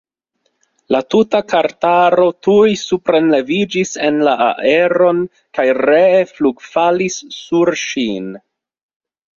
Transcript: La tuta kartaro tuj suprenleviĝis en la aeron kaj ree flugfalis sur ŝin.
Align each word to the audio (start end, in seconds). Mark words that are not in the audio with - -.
La 0.93 1.01
tuta 1.15 1.41
kartaro 1.51 2.25
tuj 2.47 2.71
suprenleviĝis 2.85 3.93
en 4.09 4.19
la 4.29 4.35
aeron 4.49 5.23
kaj 5.59 5.69
ree 5.85 6.27
flugfalis 6.35 7.23
sur 7.43 7.77
ŝin. 7.89 8.35